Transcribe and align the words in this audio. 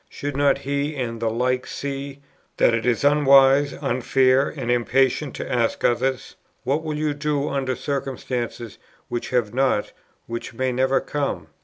Should 0.09 0.35
not 0.35 0.57
he 0.57 0.95
and 0.95 1.19
the 1.19 1.29
like 1.29 1.67
see, 1.67 2.21
that 2.57 2.73
it 2.73 2.87
is 2.87 3.03
unwise, 3.03 3.71
unfair, 3.73 4.49
and 4.49 4.71
impatient 4.71 5.35
to 5.35 5.47
ask 5.47 5.83
others, 5.83 6.37
What 6.63 6.81
will 6.83 6.97
you 6.97 7.13
do 7.13 7.47
under 7.49 7.75
circumstances, 7.75 8.79
which 9.09 9.29
have 9.29 9.53
not, 9.53 9.91
which 10.25 10.55
may 10.55 10.71
never 10.71 11.01
come? 11.01 11.49